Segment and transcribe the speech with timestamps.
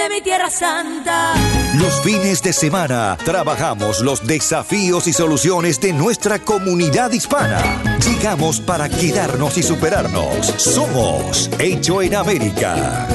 [0.00, 1.34] de mi tierra santa.
[1.78, 7.60] Los fines de semana trabajamos los desafíos y soluciones de nuestra comunidad hispana.
[7.98, 10.46] Llegamos para quedarnos y superarnos.
[10.56, 13.08] Somos Hecho en América.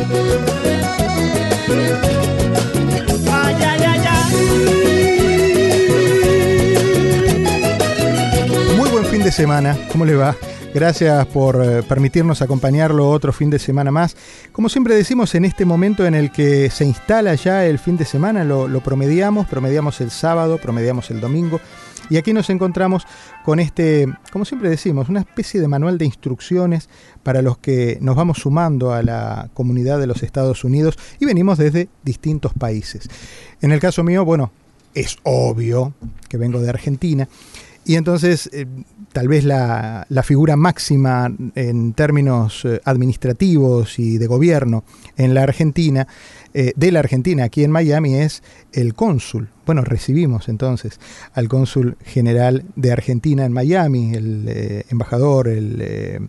[8.78, 10.36] Muy buen fin de semana, ¿cómo le va?
[10.76, 14.18] Gracias por eh, permitirnos acompañarlo otro fin de semana más.
[14.52, 18.04] Como siempre decimos, en este momento en el que se instala ya el fin de
[18.04, 21.62] semana, lo, promediamos, promediamos el sábado, promediamos el domingo.
[22.10, 23.08] Y aquí nos encontramos
[23.46, 26.90] con este, como siempre decimos, una especie de manual de instrucciones
[27.24, 31.58] para los que nos vamos sumando a la comunidad de los Estados Unidos y venimos
[31.58, 33.08] desde distintos países.
[33.62, 34.52] En el caso mío, bueno,
[34.94, 35.94] es obvio
[36.28, 37.30] que vengo de Argentina.
[37.86, 38.66] Y entonces, eh,
[39.16, 44.84] tal vez la, la, figura máxima en términos eh, administrativos y de gobierno
[45.16, 46.06] en la Argentina,
[46.54, 48.44] eh, de la Argentina aquí en Miami, es
[48.74, 49.48] el cónsul.
[49.66, 51.00] Bueno, recibimos entonces
[51.34, 56.28] al cónsul general de Argentina en Miami, el eh, embajador, el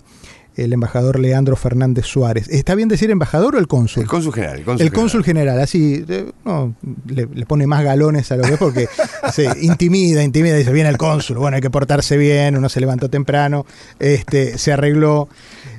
[0.56, 2.48] el embajador Leandro Fernández Suárez.
[2.48, 4.02] ¿Está bien decir embajador o el cónsul?
[4.02, 4.58] El cónsul general.
[4.58, 5.36] El cónsul, el cónsul general.
[5.36, 6.04] general, así,
[6.44, 6.74] no,
[7.06, 8.88] le, le, pone más galones a lo que es porque
[9.32, 13.10] se intimida, intimida, dice, viene el cónsul, bueno, hay que portarse bien, uno se levantó
[13.10, 13.66] temprano,
[13.98, 15.28] este, se arregló.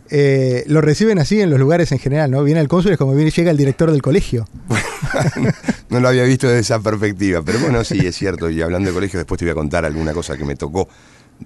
[0.09, 2.43] Eh, lo reciben así en los lugares en general, ¿no?
[2.43, 4.47] Viene el cónsul, es como viene, llega el director del colegio.
[5.89, 8.49] no lo había visto desde esa perspectiva, pero bueno, sí, es cierto.
[8.49, 10.87] Y hablando de colegio, después te voy a contar alguna cosa que me tocó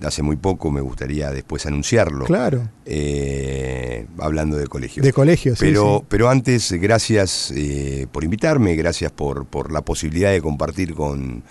[0.03, 2.25] hace muy poco, me gustaría después anunciarlo.
[2.25, 2.69] Claro.
[2.85, 5.05] Eh, hablando de colegios.
[5.05, 10.31] De colegios, pero, sí, Pero antes, gracias eh, por invitarme, gracias por, por la posibilidad
[10.31, 11.43] de compartir con,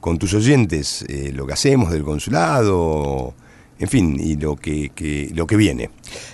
[0.00, 3.34] con tus oyentes eh, lo que hacemos del consulado.
[3.80, 5.90] En fin, y lo que, que, lo que viene.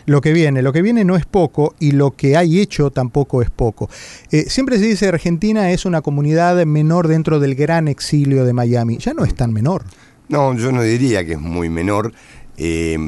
[0.06, 3.43] Lo que viene, lo que viene no es poco y lo que hay hecho tampoco
[3.43, 3.91] es poco.
[4.31, 8.97] Eh, siempre se dice Argentina es una comunidad menor dentro del gran exilio de Miami.
[8.97, 9.84] Ya no es tan menor.
[10.34, 12.12] No, yo no diría que es muy menor.
[12.56, 12.98] Eh,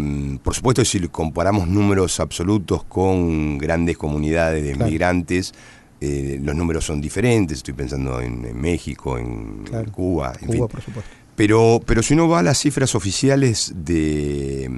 [0.45, 4.89] por supuesto, si comparamos números absolutos con grandes comunidades de claro.
[4.89, 5.53] migrantes,
[6.01, 7.59] eh, los números son diferentes.
[7.59, 9.87] Estoy pensando en, en México, en, claro.
[9.87, 10.69] en Cuba, en Cuba, fin.
[10.69, 11.11] por supuesto.
[11.35, 14.71] Pero, pero si uno va a las cifras oficiales de,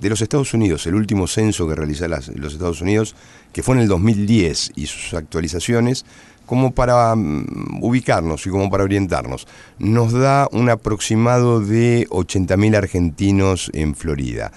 [0.00, 3.16] de los Estados Unidos, el último censo que realizaron los Estados Unidos,
[3.52, 6.06] que fue en el 2010, y sus actualizaciones,
[6.46, 7.44] como para um,
[7.80, 9.46] ubicarnos y como para orientarnos,
[9.78, 14.52] nos da un aproximado de 80.000 argentinos en Florida.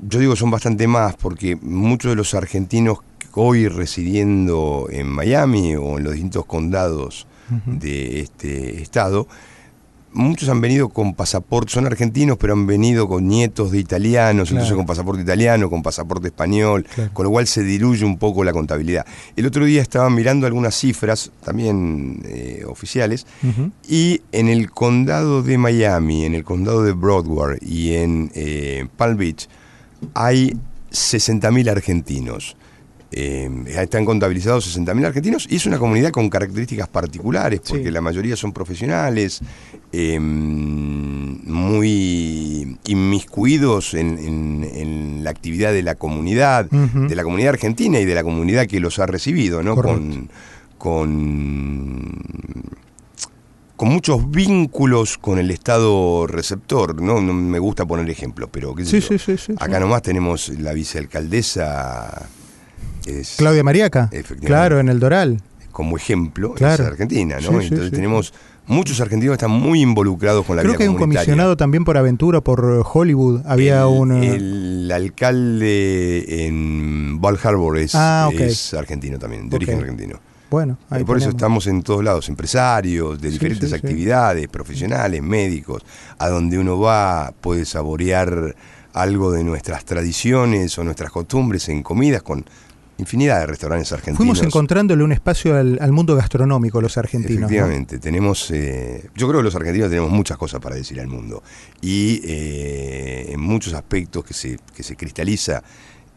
[0.00, 2.98] Yo digo son bastante más porque muchos de los argentinos
[3.34, 7.78] hoy residiendo en Miami o en los distintos condados uh -huh.
[7.78, 9.28] de este estado,
[10.12, 14.60] muchos han venido con pasaporte, son argentinos, pero han venido con nietos de italianos, claro.
[14.62, 17.10] entonces con pasaporte italiano, con pasaporte español, claro.
[17.12, 19.06] con lo cual se diluye un poco la contabilidad.
[19.36, 23.72] El otro día estaba mirando algunas cifras, también eh, oficiales, uh -huh.
[23.88, 29.16] y en el condado de Miami, en el condado de Broward y en eh, Palm
[29.16, 29.48] Beach,
[30.14, 30.56] hay
[30.90, 32.56] 60.000 argentinos.
[33.12, 37.90] Eh, están contabilizados 60.000 argentinos y es una comunidad con características particulares porque sí.
[37.90, 39.40] la mayoría son profesionales
[39.92, 47.08] eh, muy inmiscuidos en, en, en, la actividad de la comunidad, uh -huh.
[47.08, 49.74] de la comunidad argentina y de la comunidad que los ha recibido, ¿no?
[49.74, 50.30] Con,
[50.78, 52.14] con,
[53.74, 57.20] con muchos vínculos con el Estado receptor, ¿no?
[57.20, 62.28] no me gusta poner ejemplos, pero ¿qué sí, sí, sí, acá nomás tenemos la vicealcaldesa
[63.06, 64.10] es, Claudia Mariaca,
[64.44, 65.40] claro, en el Doral.
[65.72, 66.84] Como ejemplo, claro.
[66.84, 67.60] es Argentina, ¿no?
[67.60, 68.34] Sí, Entonces sí, tenemos
[68.66, 71.84] muchos argentinos que están muy involucrados con la Creo vida que hay un comisionado también
[71.84, 73.42] por aventura, por Hollywood.
[73.46, 74.12] Había el, un.
[74.22, 78.48] El alcalde en Bal Harbor es, ah, okay.
[78.48, 79.56] es argentino también, de okay.
[79.56, 80.20] origen argentino.
[80.50, 81.22] Bueno, ahí por tenemos.
[81.22, 85.84] eso estamos en todos lados, empresarios de diferentes actividades, profesionales, médicos,
[86.18, 88.56] a donde uno va puede saborear
[88.92, 92.44] algo de nuestras tradiciones o nuestras costumbres en comidas con
[93.00, 94.16] infinidad de restaurantes argentinos.
[94.16, 97.50] Fuimos encontrándole un espacio al, al mundo gastronómico los argentinos.
[97.50, 98.00] Efectivamente, ¿no?
[98.00, 101.42] tenemos, eh, yo creo que los argentinos tenemos muchas cosas para decir al mundo
[101.80, 105.62] y eh, en muchos aspectos que se, que se cristaliza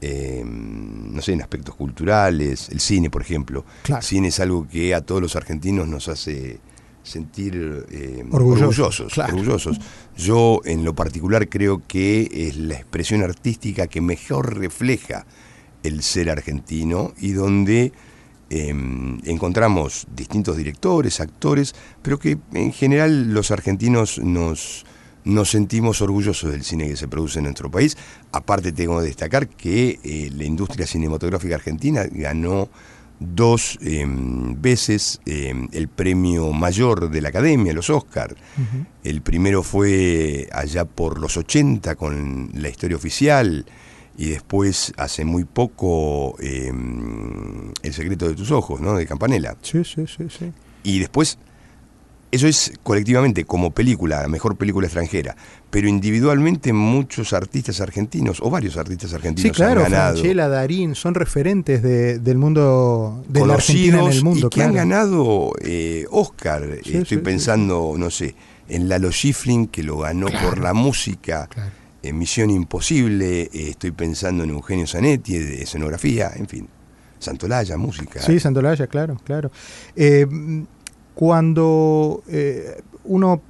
[0.05, 3.63] eh, no sé, en aspectos culturales, el cine, por ejemplo.
[3.83, 4.01] Claro.
[4.01, 6.59] El cine es algo que a todos los argentinos nos hace
[7.03, 9.33] sentir eh, Orgullosos, orgullosos, claro.
[9.33, 9.79] orgullosos.
[10.17, 15.25] Yo en lo particular creo que es la expresión artística que mejor refleja
[15.83, 17.93] el ser argentino y donde
[18.49, 18.69] eh,
[19.25, 24.85] encontramos distintos directores, actores, pero que en general los argentinos nos,
[25.23, 27.97] nos sentimos orgullosos del cine que se produce en nuestro país.
[28.31, 32.69] Aparte tengo que destacar que eh, la industria cinematográfica argentina ganó
[33.19, 38.35] dos eh, veces eh, el premio mayor de la Academia, los Oscar.
[39.03, 43.65] El primero fue allá por los 80 con la historia oficial
[44.17, 46.71] y después hace muy poco eh,
[47.81, 48.93] El secreto de tus ojos, ¿no?
[48.95, 49.55] De Campanella.
[49.61, 50.51] Sí, sí, sí, sí.
[50.83, 51.37] Y después,
[52.31, 55.35] eso es colectivamente como película, la mejor película extranjera,
[55.69, 60.13] pero individualmente muchos artistas argentinos, o varios artistas Sí, argentinos claro, han ganado.
[60.17, 64.61] Franchella, Darín, son referentes de- del mundo, de la Argentina en el mundo, y que
[64.63, 66.61] han ganado eh, Oscar.
[66.83, 68.35] Sí, Estoy sí, sí, pensando, no sé,
[68.67, 71.47] en Lalo Schifrin, que lo ganó por la música.
[71.51, 71.82] Claro.
[72.03, 76.67] En Misión Imposible, eh, estoy pensando en Eugenio Zanetti, de escenografía, en fin.
[77.17, 78.21] Santolaya, música.
[78.21, 79.49] Sí, Santolaya, claro, claro.
[79.95, 80.27] Eh,
[81.15, 83.41] cuando eh, uno,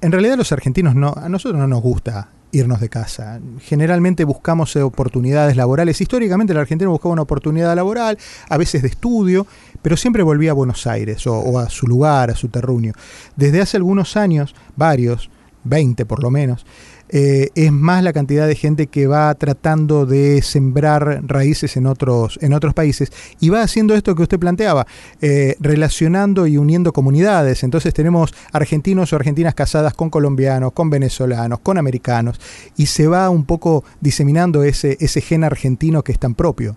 [0.00, 3.38] en realidad los argentinos no, a nosotros no nos gusta irnos de casa.
[3.60, 6.00] Generalmente buscamos oportunidades laborales.
[6.00, 8.18] Históricamente el argentino buscaba una oportunidad laboral,
[8.48, 9.46] a veces de estudio,
[9.80, 12.92] pero siempre volvía a Buenos Aires o, o a su lugar, a su terruño.
[13.36, 15.30] Desde hace algunos años, varios,
[15.64, 16.66] 20 por lo menos,
[17.12, 22.38] eh, es más la cantidad de gente que va tratando de sembrar raíces en otros,
[22.40, 24.86] en otros países y va haciendo esto que usted planteaba,
[25.20, 27.64] eh, relacionando y uniendo comunidades.
[27.64, 32.40] Entonces tenemos argentinos o argentinas casadas con colombianos, con venezolanos, con americanos
[32.76, 36.76] y se va un poco diseminando ese, ese gen argentino que es tan propio.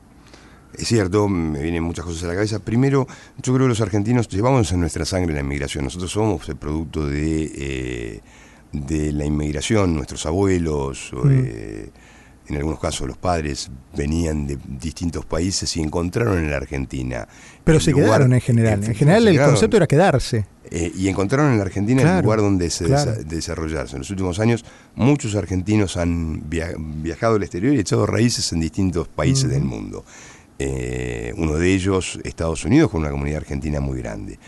[0.73, 2.57] Es cierto, me vienen muchas cosas a la cabeza.
[2.57, 3.05] Primero,
[3.37, 5.83] yo creo que los argentinos llevamos en nuestra sangre la inmigración.
[5.83, 8.21] Nosotros somos el producto de, eh,
[8.73, 9.95] de la inmigración.
[9.95, 11.29] Nuestros abuelos, Mm.
[11.45, 11.89] eh,
[12.49, 17.25] en algunos casos los padres, venían de distintos países y encontraron en la Argentina.
[17.63, 18.83] Pero se lugar- quedaron en general.
[18.83, 20.45] En general el concepto era quedarse.
[20.75, 23.11] Eh, y encontraron en la Argentina Claro, el lugar donde se claro.
[23.13, 23.95] desa- desarrollarse.
[23.95, 24.65] En los últimos años,
[24.95, 30.03] muchos argentinos han via- viajado al exterior y echado raíces en distintos países del mundo.
[30.59, 34.39] Eh, uno de ellos, Estados Unidos, con una comunidad argentina muy grande,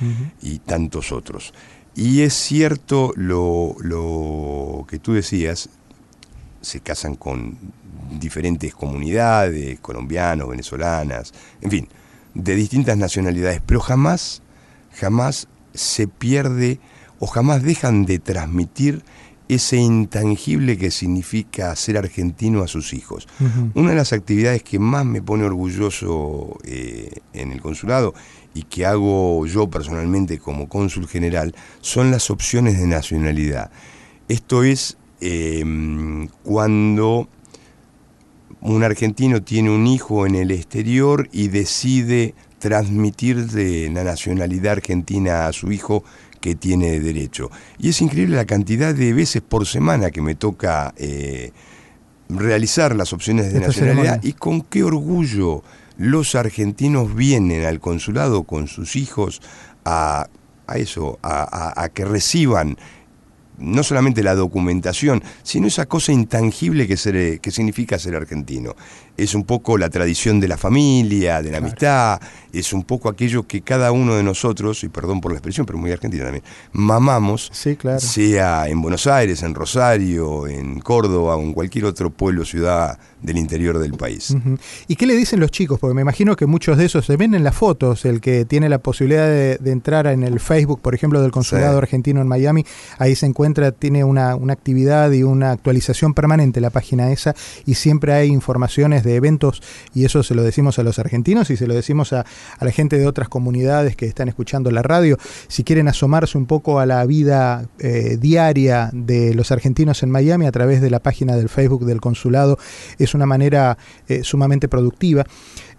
[0.42, 1.54] y tantos otros.
[1.96, 5.70] Y es cierto lo, lo que tú decías,
[6.62, 7.58] se casan con
[8.20, 11.88] diferentes comunidades, colombianos, venezolanas, en fin,
[12.34, 14.42] de distintas nacionalidades, pero jamás,
[14.94, 16.80] jamás se pierde
[17.20, 19.04] o jamás dejan de transmitir
[19.48, 23.28] ese intangible que significa ser argentino a sus hijos.
[23.74, 28.14] Una de las actividades que más me pone orgulloso eh, en el consulado
[28.54, 33.70] y que hago yo personalmente como cónsul general son las opciones de nacionalidad.
[34.28, 35.64] Esto es eh,
[36.44, 37.28] cuando
[38.62, 45.46] un argentino tiene un hijo en el exterior y decide transmitir de la nacionalidad argentina
[45.46, 46.04] a su hijo
[46.46, 47.50] que tiene derecho.
[47.80, 51.50] Y es increíble la cantidad de veces por semana que me toca eh,
[52.30, 54.30] realizar las opciones de Esta nacionalidad ceremonia.
[54.30, 55.64] y con qué orgullo
[55.98, 59.42] los argentinos vienen al consulado con sus hijos
[59.86, 60.28] a,
[60.68, 62.78] a eso, a, a- a que reciban
[63.58, 68.76] no solamente la documentación, sino esa cosa intangible que, que significa ser argentino.
[69.18, 72.20] Es un poco la tradición de la familia, de la amistad,
[72.52, 75.78] es un poco aquello que cada uno de nosotros, y perdón por la expresión, pero
[75.80, 76.44] muy argentina también,
[76.74, 78.00] mamamos, Sí, claro.
[78.00, 83.00] sea en Buenos Aires, en Rosario, en Córdoba o en cualquier otro pueblo o ciudad
[83.22, 84.32] del interior del país.
[84.32, 84.58] Ujú.
[84.88, 85.80] ¿Y qué le dicen los chicos?
[85.80, 88.06] Porque me imagino que muchos de esos se ven en las fotos.
[88.06, 91.74] El que tiene la posibilidad de, de entrar en el Facebook, por ejemplo, del Consulado
[91.74, 91.78] Sí.
[91.84, 92.66] Argentino en Miami,
[93.00, 97.36] ahí se encuentra, tiene una, una actividad y una actualización permanente la página esa
[97.66, 99.62] y siempre hay informaciones de eventos
[99.94, 102.26] y eso se lo decimos a los argentinos y se lo decimos a,
[102.60, 105.18] la gente de otras comunidades que están escuchando la radio.
[105.48, 110.48] Si quieren asomarse un poco a la vida eh, diaria de los argentinos en Miami
[110.48, 112.58] a través de la página del Facebook del Consulado,
[112.98, 115.26] es una manera eh, sumamente productiva.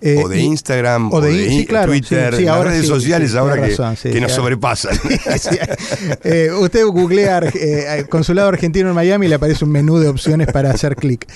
[0.00, 2.70] Eh, o de Instagram, o o de de, sí, claro, Twitter, sí, sí, las ahora
[2.70, 4.96] redes sociales ahora que, razón, sí, que nos sobrepasan.
[6.22, 10.48] Eh, usted googlea eh, Consulado Argentino en Miami y le aparece un menú de opciones
[10.48, 11.26] para hacer clic.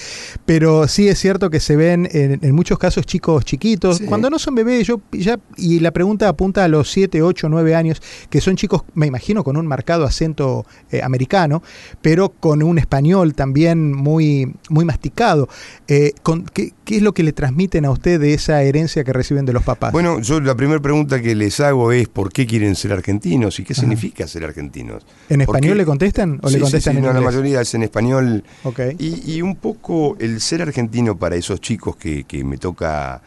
[0.44, 4.00] Pero sí es cierto que se ven en, en muchos casos chicos chiquitos.
[4.00, 7.74] Cuando no son bebés, yo ya, y la pregunta apunta a los 7, 8, 9
[7.74, 11.62] años, que son chicos, me imagino, con un marcado acento eh, americano,
[12.02, 15.48] pero con un español también muy, muy masticado.
[15.88, 19.12] Eh, con, ¿qué, qué es lo que le transmiten a usted de esa herencia que
[19.12, 19.92] reciben de los papás?
[19.92, 23.64] Bueno, yo la primera pregunta que les hago es ¿por qué quieren ser argentinos y
[23.64, 25.04] qué significa ser argentinos?
[25.28, 25.78] ¿En ¿Por español qué?
[25.78, 28.44] le contestan o Sí, le sí, contestan sí, en no, la mayoría es en español.
[28.64, 28.80] Ok.
[28.98, 33.22] Y, y un poco el ser argentino para esos chicos que, que me toca,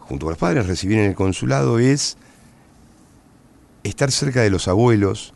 [0.00, 2.16] junto con los padres, recibir en el consulado es
[3.84, 5.32] estar cerca de los abuelos,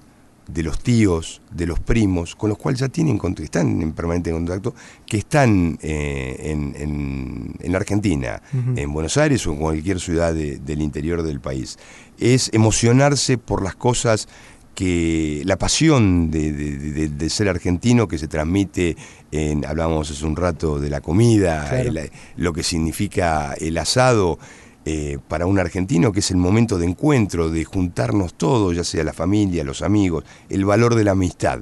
[0.52, 4.30] de los tíos, de los primos, con los cuales ya tienen contacto, están en permanente
[4.33, 4.75] contacto,
[5.07, 8.42] que están eh, en, en- en la Argentina,
[8.76, 11.78] en Buenos Aires o en cualquier ciudad de- del interior del país.
[12.19, 14.28] Es emocionarse por las cosas
[14.75, 18.97] que la pasión de, de- de- de ser argentino que se transmite
[19.30, 21.90] en, hablábamos hace un rato de la comida, Claro.
[21.90, 24.38] el- lo que significa el asado
[24.85, 29.05] eh, para un argentino, que es el momento de encuentro, de juntarnos todos, ya sea
[29.05, 31.61] la familia, los amigos, el valor de la amistad,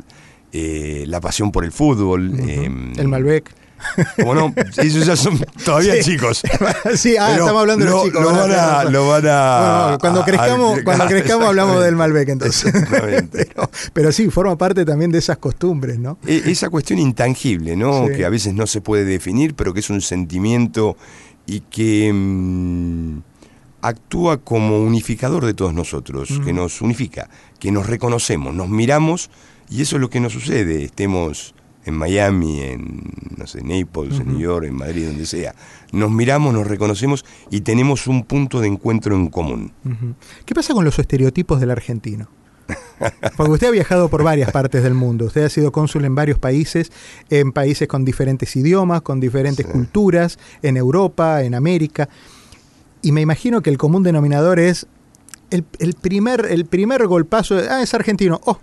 [0.52, 2.32] eh, la pasión por el fútbol.
[2.38, 3.52] Em, el Malbec.
[4.16, 6.10] Como no, ellos ya son todavía Sí.
[6.12, 6.42] chicos.
[6.96, 8.22] sí, ah, Pero estamos hablando de los lo- chicos.
[8.22, 8.84] Lo van a.
[8.84, 12.74] Lo van a Bueno, cuando crezcamos, a- cuando crezcamos hablamos del Malbec entonces.
[12.74, 13.46] Exactamente.
[13.54, 16.18] pero, pero sí, forma parte también de esas costumbres, ¿no?
[16.26, 18.06] E- Esa cuestión intangible, ¿no?
[18.08, 18.14] Sí.
[18.16, 20.96] Que a veces no se puede definir, pero que es un sentimiento
[21.48, 23.22] y que mm,
[23.80, 29.30] actúa como unificador de todos nosotros, que nos unifica, que nos reconocemos, nos miramos
[29.70, 31.54] y eso es lo que nos sucede, estemos
[31.86, 33.02] en Miami, en
[33.38, 35.54] no sé, Naples, en New York, en Madrid, donde sea.
[35.90, 39.72] Nos miramos, nos reconocemos y tenemos un punto de encuentro en común.
[40.44, 42.28] ¿Qué pasa con los estereotipos del argentino?
[43.36, 45.26] Porque usted ha viajado por varias partes del mundo.
[45.26, 46.90] Usted ha sido cónsul en varios países,
[47.30, 49.72] en países con diferentes idiomas, con diferentes Sí.
[49.72, 52.08] culturas, en Europa, en América.
[53.02, 54.86] Y me imagino que el común denominador es
[55.50, 57.54] el, el primer, el primer golpazo.
[57.54, 58.40] de, ah, es argentino.
[58.44, 58.58] Oh,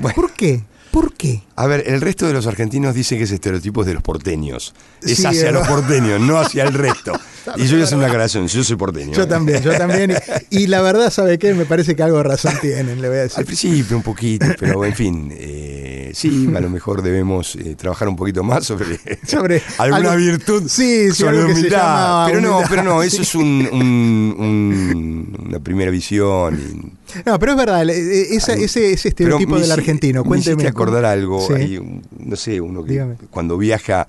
[0.00, 0.14] Bueno.
[0.14, 0.64] ¿Por qué?
[0.92, 1.42] ¿Por qué?
[1.56, 4.74] A ver, el resto de los argentinos dice que ese estereotipo es de los porteños.
[5.02, 7.12] Es Sí, hacia es los porteños, no hacia el resto.
[7.56, 9.14] Y yo voy a hacer una aclaración, yo soy porteño.
[9.14, 10.12] Yo también, yo también.
[10.50, 11.54] Y, y la verdad, ¿sabe qué?
[11.54, 13.44] Me parece que algo de razón tienen, le voy a Al decir.
[13.46, 18.14] principio un poquito, pero en fin, eh, sí, a lo mejor debemos eh, trabajar un
[18.14, 20.64] poquito más sobre, Sobre alguna algo- virtud.
[20.68, 21.78] Sí, sí, sobre que se humildad.
[21.78, 23.08] llama pero no, pero no, sí.
[23.08, 26.54] eso es un, un- un- una primera visión.
[26.60, 30.28] y- No, pero es verdad, eh, esa- Ay, ese, ese estereotipo me del argentino, me
[30.28, 30.54] cuénteme.
[30.54, 31.52] hiciste acordar algo, Sí.
[31.54, 33.16] hay un- no sé, uno que Dígame.
[33.30, 34.06] cuando viaja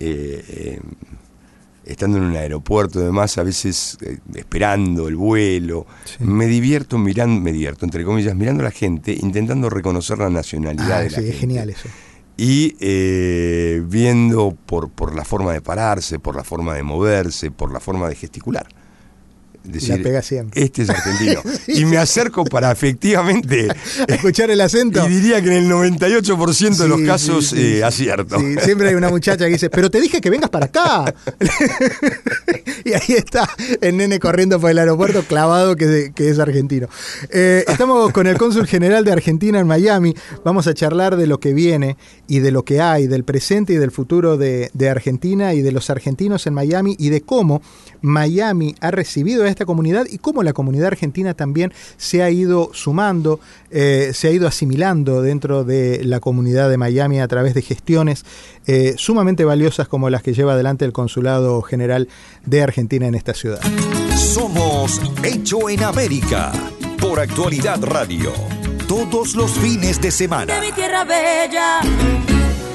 [0.00, 0.80] eh, eh,
[1.84, 6.16] estando en un aeropuerto y demás, a veces eh, esperando el vuelo, Sí.
[6.24, 10.92] me divierto mirando, me divierto, entre comillas, mirando a la gente, intentando reconocer la nacionalidad
[10.92, 11.30] Ah, de la sí, gente.
[11.30, 11.88] es genial eso.
[12.36, 17.72] Y eh, viendo por, por la forma de pararse, por la forma de moverse, por
[17.72, 18.66] la forma de gesticular.
[19.64, 20.62] Decir, La pega siempre.
[20.62, 21.40] Este es argentino.
[21.68, 23.68] y me acerco para efectivamente
[24.08, 25.08] Escuchar el acento.
[25.08, 28.38] y diría que en el 98% de los Sí, casos sí, eh, acierto.
[28.38, 31.14] Sí, siempre hay una muchacha que dice, pero te dije que vengas para acá.
[32.84, 33.48] y ahí está
[33.80, 36.88] el nene corriendo por el aeropuerto clavado que, que es argentino.
[37.30, 40.14] Eh, estamos con el cónsul general de Argentina en Miami.
[40.44, 43.76] Vamos a charlar de lo que viene y de lo que hay, del presente y
[43.76, 47.62] del futuro de, de Argentina y de los argentinos en Miami y de cómo
[48.02, 52.70] Miami ha recibido a esta comunidad y cómo la comunidad argentina también se ha ido
[52.74, 53.40] sumando,
[53.70, 58.24] eh, se ha ido asimilando dentro de la comunidad de Miami a través de gestiones
[58.66, 62.08] eh, sumamente valiosas como las que lleva adelante el Consulado General
[62.44, 63.60] de Argentina en esta ciudad.
[64.16, 66.52] Somos Hecho en América
[67.00, 68.32] por Actualidad Radio.
[68.88, 70.54] Todos los fines de semana.
[70.54, 71.80] de mi tierra bella,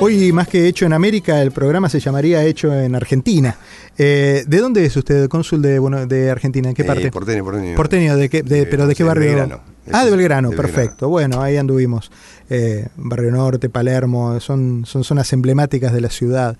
[0.00, 3.56] Hoy, más que hecho en América, el programa se llamaría Hecho en Argentina.
[3.96, 6.68] Eh, ¿De dónde es usted, cónsul de, bueno, de Argentina?
[6.68, 7.10] ¿En qué Eh, parte?
[7.10, 7.74] porteño, porteño.
[7.74, 9.26] Porteño, ¿de qué, de- Eh, pero de qué de barrio?
[9.30, 9.60] Belgrano.
[9.90, 11.08] Ah, de Belgrano, De perfecto.
[11.08, 12.12] Bueno, ahí anduvimos.
[12.48, 16.56] Eh, Barrio Norte, Palermo, son, son zonas emblemáticas de la ciudad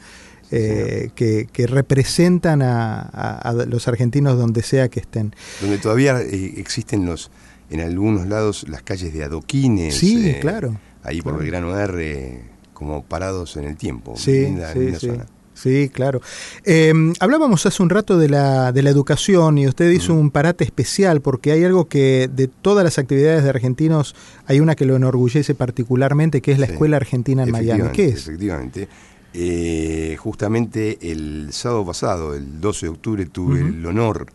[0.51, 5.33] eh, que, que representan a, a- a los argentinos donde sea que estén.
[5.61, 7.31] Donde todavía eh, existen los,
[7.71, 9.95] en algunos lados, las calles de adoquines.
[9.95, 10.77] Sí, eh, claro.
[11.05, 11.39] Ahí por Claro.
[11.39, 12.41] Belgrano R,
[12.79, 14.15] como parados en el tiempo.
[14.17, 15.27] Sí, linda, sí, zona.
[15.53, 16.21] Sí, claro.
[16.65, 20.63] Eh, hablábamos hace un rato de la, de la educación y usted hizo un parate
[20.63, 24.15] especial porque hay algo que de todas las actividades de argentinos
[24.47, 26.67] hay una que lo enorgullece particularmente que es la.
[26.67, 27.89] Escuela Argentina en Miami.
[27.93, 28.29] ¿Qué es?
[28.29, 28.89] Efectivamente.
[29.35, 34.27] eh, justamente el sábado pasado, el 12 de octubre, tuve el honor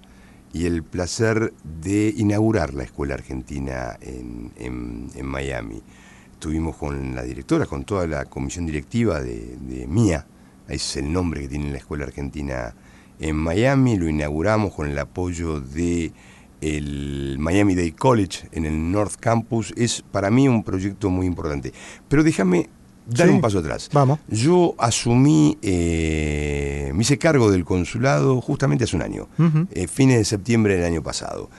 [0.53, 5.81] y el placer de inaugurar la Escuela Argentina en, en, Miami.
[6.43, 10.27] Estuvimos con la directora, con toda la comisión directiva de, de MIA,
[10.67, 12.75] ese es el nombre que tiene la Escuela Argentina
[13.21, 16.12] en Miami, lo inauguramos con el apoyo de
[16.59, 19.73] el Miami Dade College en el North Campus.
[19.77, 21.71] Es para mí un proyecto muy importante.
[22.09, 22.67] Pero déjame
[23.07, 23.89] dar un paso atrás.
[23.93, 24.19] Vamos.
[24.27, 29.29] Yo asumí, eh, me hice cargo del consulado justamente hace un año,
[29.71, 31.50] eh, fines de septiembre del año pasado.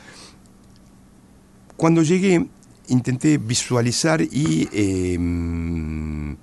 [1.78, 2.46] Cuando llegué,
[2.88, 6.36] intenté visualizar y em,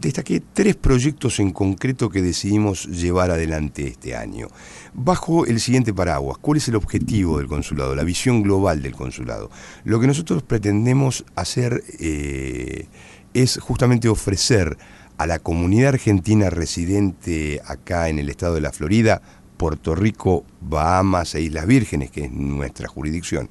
[0.00, 4.48] destaqué tres proyectos en concreto que decidimos llevar adelante este año.
[4.92, 7.94] Bajo el siguiente paraguas, ¿cuál es el objetivo del consulado?
[7.94, 9.50] La visión global del consulado.
[9.84, 12.86] Lo que nosotros pretendemos hacer eh,
[13.34, 14.76] es justamente ofrecer
[15.18, 19.22] a la comunidad argentina residente acá en el estado de la Florida,
[19.56, 23.48] Puerto Rico, Bahamas e Islas Vírgenes, que es nuestra jurisdicción,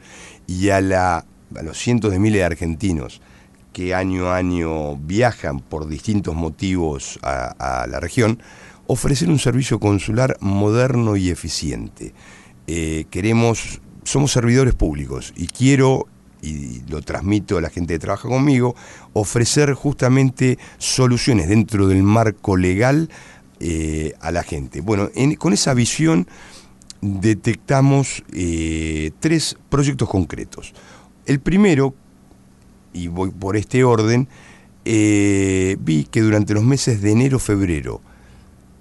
[0.48, 1.26] y a, la,
[1.58, 3.22] a los cientos de miles de argentinos
[3.74, 8.42] que año a año viajan por distintos motivos a, la región,
[8.88, 12.14] ofrecer un servicio consular moderno y eficiente.
[12.68, 16.08] Eh, queremos, somos servidores públicos y quiero,
[16.42, 18.76] y lo transmito a la gente que trabaja conmigo,
[19.14, 23.10] ofrecer justamente soluciones dentro del marco legal
[23.60, 24.82] eh, a la gente.
[24.82, 26.28] Bueno, con esa visión
[27.02, 30.74] detectamos eh, tres proyectos concretos.
[31.26, 31.94] El primero,
[32.94, 34.28] y voy por este orden,
[34.86, 38.02] eh, vi que durante los meses de enero, febrero,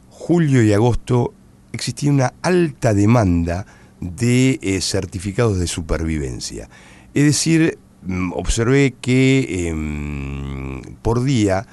[0.08, 1.34] julio y agosto
[1.72, 3.66] existía una alta demanda
[4.00, 6.68] de eh, certificados de supervivencia.
[7.14, 11.66] Es decir, mm, observé que em, por día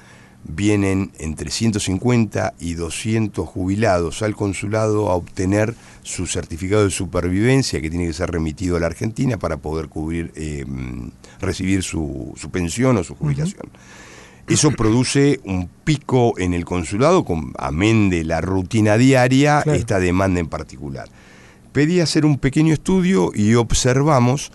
[0.44, 7.90] vienen entre 150 y 200 jubilados al consulado a obtener su certificado de supervivencia que
[7.90, 13.04] tiene que ser remitido a la Argentina para poder cubrir, em, recibir su, pensión o
[13.04, 13.68] su jubilación.
[14.48, 20.40] Eso produce un pico en el consulado, con, amén de la rutina diaria, esta demanda
[20.40, 21.06] en particular.
[21.72, 24.50] Pedí hacer un pequeño estudio y observamos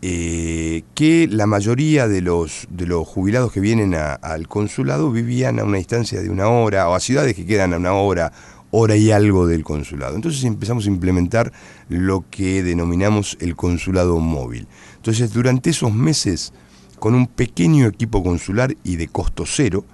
[0.00, 5.64] eh, que la mayoría de los, de los jubilados que vienen al consulado vivían a
[5.64, 8.32] una distancia de una hora, o a ciudades que quedan a una hora,
[8.70, 10.14] hora y algo del consulado.
[10.14, 11.52] Entonces empezamos a implementar
[11.88, 14.68] lo que denominamos el consulado móvil.
[14.96, 16.52] Entonces durante esos meses,
[16.98, 19.84] con un pequeño equipo consular y de costo cero,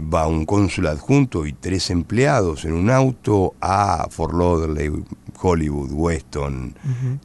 [0.00, 5.04] va un cónsul adjunto y tres empleados en un auto a Fort Lauderdale,
[5.40, 6.74] Hollywood, Weston,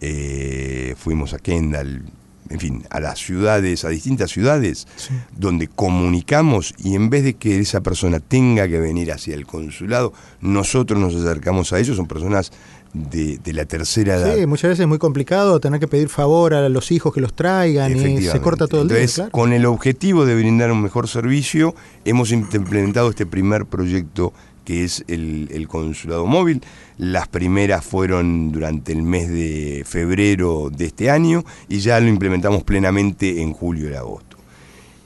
[0.01, 2.03] eh, fuimos a Kendall,
[2.49, 4.87] en fin, a las ciudades, a distintas ciudades,
[5.35, 10.13] donde comunicamos y en vez de que esa persona tenga que venir hacia el consulado,
[10.41, 12.51] nosotros nos acercamos a ellos, son personas
[12.93, 14.35] de, la tercera edad.
[14.35, 17.33] Sí, muchas veces es muy complicado tener que pedir favor a los hijos que los
[17.33, 19.29] traigan y se corta todo el día.
[19.29, 24.33] Con el objetivo de brindar un mejor servicio, hemos implementado este primer proyecto
[24.69, 26.61] que es el, consulado móvil.
[26.99, 32.63] Las primeras fueron durante el mes de febrero de este año y ya lo implementamos
[32.63, 34.37] plenamente en julio y agosto.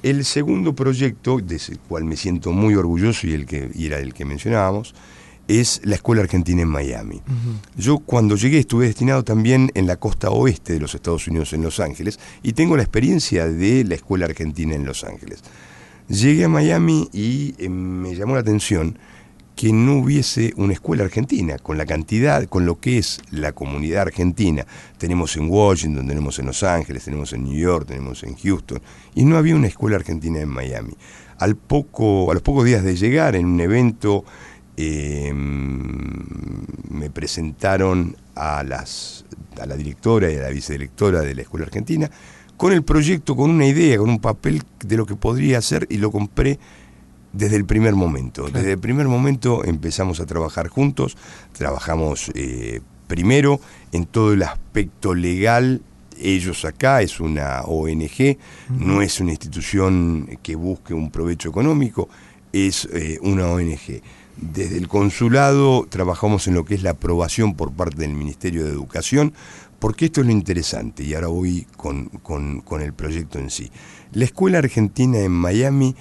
[0.01, 4.13] El segundo proyecto, del cual me siento muy orgulloso y, el que, y era el
[4.13, 4.95] que mencionábamos,
[5.47, 7.21] es la Escuela Argentina en Miami.
[7.77, 11.61] Yo cuando llegué estuve destinado también en la costa oeste de los Estados Unidos, en
[11.61, 15.41] Los Ángeles, y tengo la experiencia de la Escuela Argentina en Los Ángeles.
[16.09, 18.97] Llegué a Miami y eh, me llamó la atención
[19.63, 24.01] que no hubiese una escuela argentina, con la cantidad, con lo que es la comunidad
[24.01, 24.65] argentina.
[24.97, 28.81] Tenemos en Washington, tenemos en Los Ángeles, tenemos en New York, tenemos en Houston,
[29.15, 30.93] y no había una escuela argentina en Miami.
[31.37, 34.25] Al poco, a los pocos días de llegar, en un evento
[34.75, 36.25] Em,
[36.89, 39.23] me presentaron a, las,
[39.61, 42.09] a la directora y a la vicedirectora de la Escuela Argentina
[42.57, 45.97] con el proyecto, con una idea, con un papel de lo que podría hacer y
[45.97, 46.59] lo compré
[47.33, 48.47] desde el primer momento.
[48.49, 51.17] Desde el primer momento empezamos a trabajar juntos,
[51.51, 53.59] trabajamos eh, primero
[53.91, 55.81] en todo el aspecto legal.
[56.17, 58.37] Ellos acá es una ONG,
[58.69, 62.07] no es una institución que busque un provecho económico,
[62.53, 64.01] es eh, una ONG
[64.37, 68.71] desde el consulado trabajamos en lo que es la aprobación por parte del Ministerio de
[68.71, 69.33] Educación,
[69.79, 72.09] porque esto es lo interesante, y ahora voy con,
[72.81, 73.69] el proyecto en sí.
[74.11, 75.95] La Escuela Argentina en Miami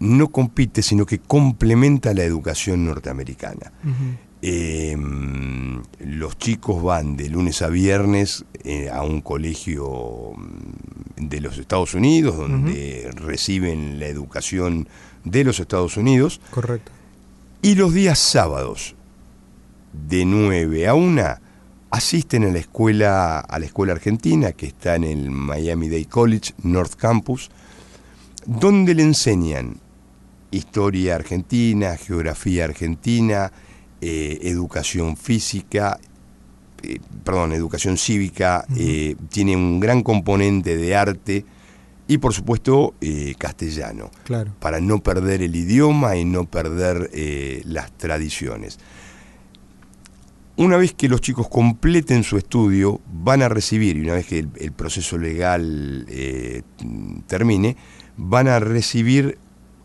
[0.00, 3.72] no compite, sino que complementa la educación norteamericana.
[4.40, 11.58] Em, los chicos van de lunes a viernes eh, a un colegio mm, de los
[11.58, 14.88] Estados Unidos, donde reciben la educación
[15.24, 16.40] de los Estados Unidos.
[16.50, 16.92] Correcto.
[17.62, 18.94] Y los días sábados,
[19.92, 21.22] de 9 a 1,
[21.90, 26.52] asisten a la escuela, a la escuela argentina, que está en el Miami Dade College,
[26.62, 27.50] North Campus,
[28.46, 29.80] donde le enseñan
[30.50, 33.52] historia argentina, geografía argentina,
[34.00, 35.98] eh, educación física,
[36.82, 41.44] eh, perdón, educación cívica, eh, tiene un gran componente de arte
[42.06, 42.94] y por supuesto
[43.36, 44.54] castellano, claro.
[44.60, 47.10] para no perder el idioma y no perder
[47.66, 48.78] las tradiciones.
[50.58, 54.40] Una vez que los chicos completen su estudio, van a recibir, y una vez que
[54.40, 56.62] el, proceso legal eh,
[57.28, 57.76] termine,
[58.16, 59.38] van a recibir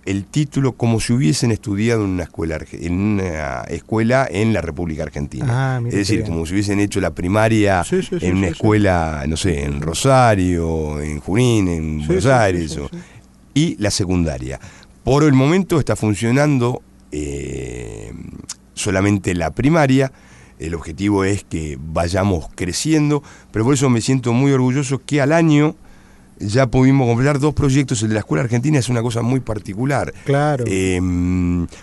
[0.05, 5.03] el título como si hubiesen estudiado en una escuela en una escuela en la República
[5.03, 5.45] Argentina.
[5.49, 9.81] Ah, es decir, como si hubiesen hecho la primaria en una escuela, no sé, en
[9.81, 12.77] Rosario, en Junín, en Buenos Aires,
[13.53, 14.59] y la secundaria.
[15.03, 18.11] Por el momento está funcionando eh,
[18.73, 20.11] solamente la primaria
[20.59, 25.33] el objetivo es que vayamos creciendo, pero por eso me siento muy orgulloso que al
[25.33, 25.75] año
[26.47, 28.01] ya pudimos completar dos proyectos.
[28.01, 30.13] El de la Escuela Argentina es una cosa muy particular.
[30.25, 30.65] Claro.
[30.67, 30.99] Eh,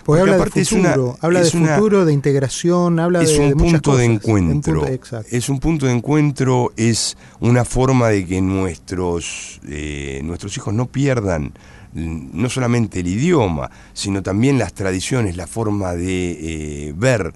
[0.05, 4.05] porque, habla de futuro, habla de futuro, de integración, habla es de, un punto de
[4.05, 4.85] encuentro.
[5.29, 10.87] es un punto de encuentro, es una forma de que nuestros, eh, nuestros hijos no
[10.87, 11.53] pierdan
[11.93, 17.33] no solamente el idioma, sino también las tradiciones, la forma de eh, ver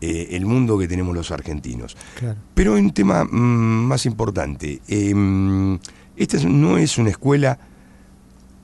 [0.00, 1.96] eh, el mundo que tenemos los argentinos.
[2.54, 4.80] Pero hay un tema mm, más importante.
[4.88, 5.78] Em,
[6.18, 7.58] esta no es una escuela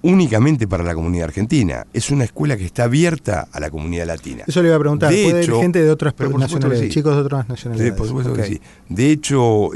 [0.03, 4.45] únicamente para la comunidad argentina, es una escuela que está abierta a la comunidad latina.
[4.47, 7.49] Eso le iba a preguntar, de ¿puede hecho, gente de otras nacionalidades, chicos de otras
[7.49, 7.95] nacionalidades?
[7.95, 8.61] por supuesto que sí.
[8.91, 9.71] De hecho,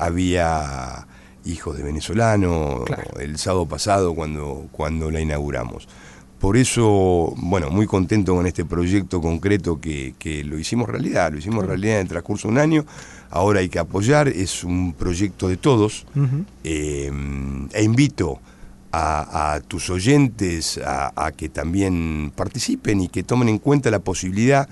[0.00, 1.06] había
[1.44, 2.84] hijos de venezolanos
[3.20, 5.86] el sábado pasado cuando, cuando la inauguramos.
[6.42, 11.64] Por eso, bueno, muy contento con este proyecto concreto que, lo hicimos realidad, lo hicimos
[11.64, 12.84] realidad en el transcurso de un año,
[13.32, 16.06] ahora hay que apoyar, es un proyecto de todos,
[16.62, 17.10] eh,
[17.72, 18.40] e invito
[18.92, 24.68] a, tus oyentes a, que también participen y que tomen en cuenta la posibilidad,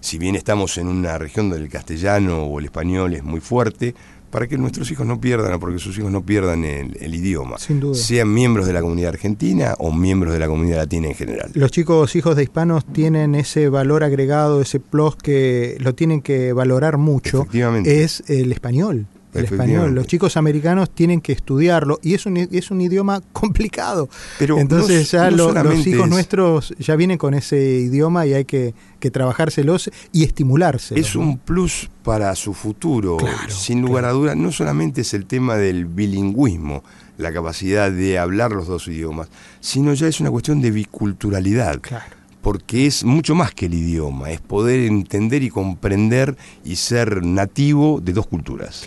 [0.00, 3.96] si bien estamos en una región donde el castellano o el español es muy fuerte,
[4.34, 7.56] para que nuestros hijos no pierdan, o porque sus hijos no pierdan el, idioma.
[7.56, 7.94] Sin duda.
[7.94, 11.52] Sean miembros de la comunidad argentina o miembros de la comunidad latina en general.
[11.54, 16.52] Los chicos hijos de hispanos tienen ese valor agregado, ese plus que lo tienen que
[16.52, 17.46] valorar mucho.
[17.84, 19.94] Es el español el español.
[19.94, 24.08] Los chicos americanos tienen que estudiarlo y es un, es un idioma complicado.
[24.38, 29.10] Pero Entonces ya los hijos nuestros ya vienen con ese idioma y hay que, que
[29.10, 30.98] trabajárselos y estimularse.
[30.98, 33.16] Es un plus para su futuro,
[33.48, 34.36] sin lugar a dudas.
[34.36, 36.84] No solamente es el tema del bilingüismo,
[37.18, 39.28] la capacidad de hablar los dos idiomas,
[39.60, 41.80] sino ya es una cuestión de biculturalidad.
[41.80, 47.24] Claro porque es mucho más que el idioma, es poder entender y comprender y ser
[47.24, 48.86] nativo de dos culturas.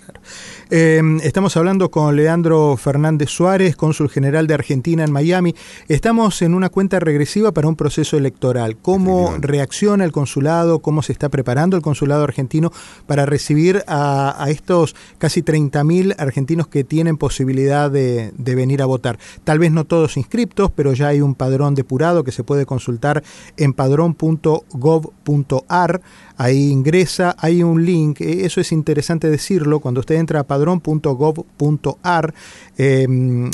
[0.69, 5.55] Eh, estamos hablando con Leandro Fernández Suárez, cónsul general de Argentina en Miami.
[5.87, 8.77] Estamos en una cuenta regresiva para un proceso electoral.
[8.77, 10.79] ¿Cómo reacciona el consulado?
[10.79, 12.71] ¿Cómo se está preparando el consulado argentino
[13.07, 19.17] para recibir a, estos casi 30.000 argentinos que tienen posibilidad de, de venir a votar?
[19.45, 23.23] Tal vez no todos inscriptos, pero ya hay un padrón depurado que se puede consultar
[23.55, 26.01] en padrón.gov.ar
[26.37, 32.33] ahí ingresa, hay un link, eh, eso es interesante decirlo, cuando usted entra a padrón.gov.ar,
[32.77, 33.49] em,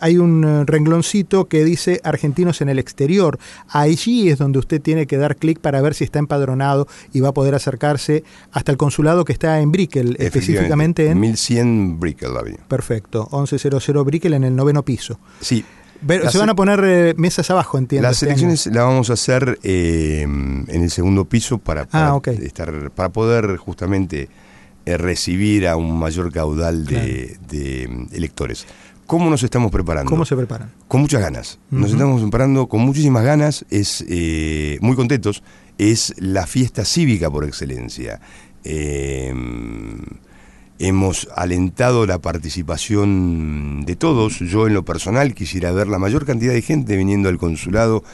[0.00, 3.38] hay un rengloncito que dice argentinos en el exterior.
[3.68, 7.30] Allí es donde usted tiene que dar clic para ver si está empadronado y va
[7.30, 11.18] a poder acercarse hasta el consulado que está en Brickell, específicamente en...
[11.18, 12.28] 1100 Brickell
[12.68, 15.18] Perfecto, 1100 Brickell en el noveno piso.
[15.40, 15.64] Sí,
[16.30, 18.06] se van a poner eh, mesas abajo, entiendo.
[18.06, 22.90] Las este elecciones las vamos a hacer eh, en el segundo piso para, ah, estar,
[22.90, 24.28] para poder justamente
[24.86, 28.66] eh, recibir a un mayor caudal de, electores.
[29.06, 30.10] ¿Cómo nos estamos preparando?
[30.10, 30.70] ¿Cómo se preparan?
[30.86, 31.58] Con muchas ganas.
[31.70, 34.04] Nos estamos preparando con muchísimas ganas, es
[34.80, 35.42] muy contentos.
[35.78, 38.20] Es la fiesta cívica por excelencia.
[40.80, 44.38] Hemos alentado la participación de todos.
[44.38, 48.04] Yo en lo personal quisiera ver la mayor cantidad de gente viniendo al consulado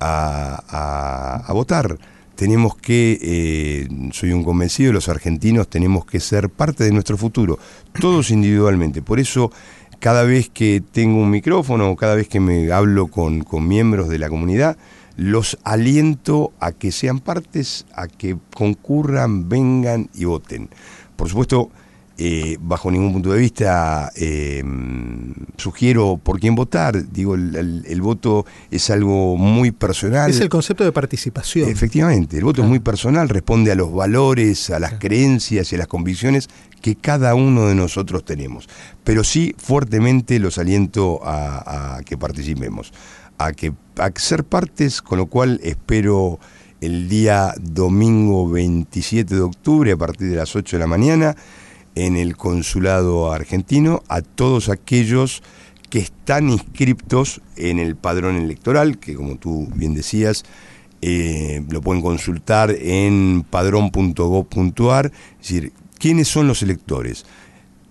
[0.00, 1.96] a, votar.
[2.34, 7.58] Tenemos que, eh, soy un convencido, los argentinos tenemos que ser parte de nuestro futuro,
[8.00, 9.02] todos individualmente.
[9.02, 9.52] Por eso,
[9.98, 14.08] cada vez que tengo un micrófono o cada vez que me hablo con, con miembros
[14.08, 14.76] de la comunidad,
[15.16, 20.68] los aliento a que sean partes, a que concurran, vengan y voten.
[21.16, 21.70] Por supuesto,
[22.20, 24.64] eh, bajo ningún punto de vista eh,
[25.56, 27.12] sugiero por quién votar.
[27.12, 30.28] Digo, el, el, voto es algo muy personal.
[30.28, 31.68] Es el concepto de participación.
[31.68, 35.78] Efectivamente, el voto es muy personal, responde a los valores, a las creencias y a
[35.78, 36.48] las convicciones
[36.82, 38.68] que cada uno de nosotros tenemos.
[39.04, 42.92] Pero sí fuertemente los aliento a, que participemos,
[43.38, 46.40] a que a ser partes, con lo cual espero
[46.80, 51.36] el día domingo 27 de octubre a partir de las 8 de la mañana
[52.06, 55.42] en el consulado argentino a todos aquellos
[55.90, 60.44] que están inscriptos en el padrón electoral, que como tú bien decías,
[61.00, 67.24] eh, lo pueden consultar en padrón.gov.ar, es decir, ¿quiénes son los electores?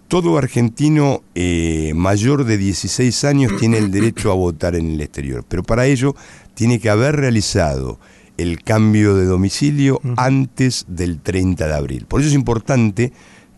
[0.07, 5.43] Todo argentino eh, mayor de 16 años tiene el derecho a votar en el exterior,
[5.47, 6.15] pero para ello
[6.53, 7.99] tiene que haber realizado
[8.37, 12.05] el cambio de domicilio antes del 30 de abril.
[12.07, 13.11] Por eso es importante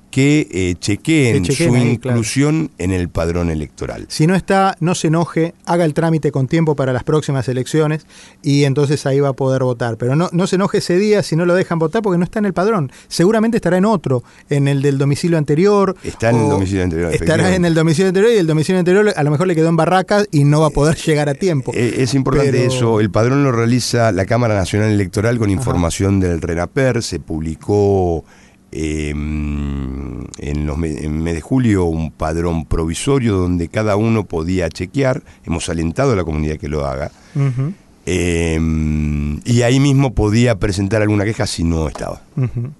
[0.09, 4.05] que eh, chequeen, su inclusión en el padrón electoral.
[4.09, 8.05] Si no está, no se enoje, haga el trámite con tiempo para las próximas elecciones
[8.41, 9.97] y entonces ahí va a poder votar.
[9.97, 12.39] Pero no, no se enoje ese día si no lo dejan votar porque no está
[12.39, 12.91] en el padrón.
[13.07, 15.95] Seguramente estará en otro, en el del domicilio anterior.
[16.03, 17.13] Está en el domicilio anterior.
[17.13, 19.75] Estará en el domicilio anterior y el domicilio anterior a lo mejor le quedó en
[19.75, 21.71] barracas y no va a poder llegar a tiempo.
[21.75, 22.99] Eh, es, importante eso.
[22.99, 27.03] El padrón lo realiza la Cámara Nacional Electoral con información del RENAPER.
[27.03, 28.23] Se publicó
[28.71, 35.23] Em, en, los, en mes de julio un padrón provisorio donde cada uno podía chequear.
[35.45, 37.11] Hemos alentado a la comunidad que lo haga.
[38.05, 42.21] Em, y ahí mismo podía presentar alguna queja si no estaba.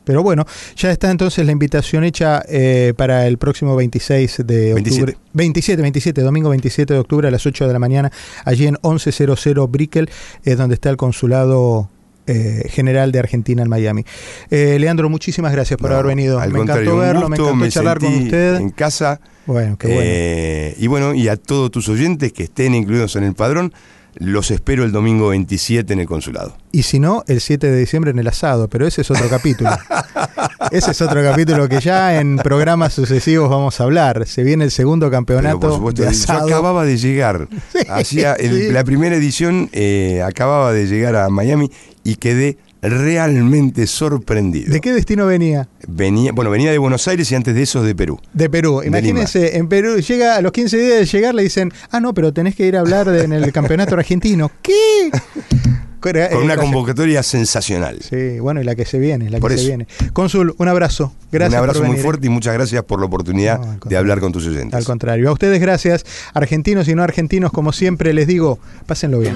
[0.03, 5.17] Pero bueno, ya está entonces la invitación hecha eh, para el próximo 26 de octubre.
[5.33, 5.81] 27.
[5.81, 8.11] 27, domingo 27 de octubre a las 8 de la mañana,
[8.45, 10.09] allí en 1100 Brickell,
[10.43, 11.89] es donde está el consulado
[12.31, 14.05] eh, general de Argentina en Miami.
[14.51, 16.39] Eh, Leandro, muchísimas gracias por haber venido.
[16.39, 18.57] Me encantó verlo, me encantó charlar con usted.
[18.57, 19.19] En casa.
[19.47, 20.01] Bueno, qué bueno.
[20.03, 23.73] Eh, y bueno, y a todos tus oyentes que estén incluidos en el padrón,
[24.13, 26.55] los espero el domingo 27 en el consulado.
[26.71, 29.71] Y si no, el 7 de diciembre en el asado, pero ese es otro capítulo.
[30.71, 34.27] ese es otro capítulo que ya en programas sucesivos vamos a hablar.
[34.27, 35.59] Se viene el segundo campeonato.
[35.59, 37.47] por supuesto, yo acababa de llegar.
[37.89, 38.37] Hacía
[38.71, 39.67] La primera edición
[40.23, 41.71] acababa de llegar a Miami
[42.09, 44.73] y quedé realmente sorprendido.
[44.73, 45.67] ¿De qué destino venía?
[45.87, 48.19] Venía, bueno, venía de Buenos Aires y antes de eso de Perú.
[48.33, 48.81] De Perú.
[48.83, 52.33] Imagínense, en Perú llega a los 15 días de llegar le dicen, "Ah, no, pero
[52.33, 55.11] tenés que ir a hablar en el campeonato argentino." ¿Qué?
[55.99, 57.99] Con una convocatoria sensacional.
[58.01, 59.85] Sí, bueno, y la que se viene, la que se viene.
[60.13, 61.13] Cónsul, un abrazo.
[61.29, 61.61] Gracias.
[61.61, 64.73] Un abrazo muy fuerte y muchas gracias por la oportunidad de hablar con tus oyentes.
[64.75, 69.35] Al contrario, a ustedes gracias, argentinos y no argentinos, como siempre les digo, pásenlo bien.